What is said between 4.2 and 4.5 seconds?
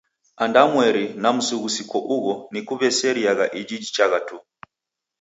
tu.